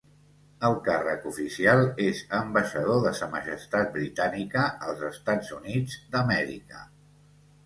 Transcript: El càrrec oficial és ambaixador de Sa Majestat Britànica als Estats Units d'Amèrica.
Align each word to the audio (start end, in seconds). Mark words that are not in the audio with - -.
El 0.67 0.75
càrrec 0.85 1.27
oficial 1.31 1.81
és 2.05 2.21
ambaixador 2.37 3.03
de 3.03 3.11
Sa 3.19 3.27
Majestat 3.35 3.93
Britànica 3.99 4.65
als 4.89 5.05
Estats 5.11 5.53
Units 5.61 6.01
d'Amèrica. 6.17 6.83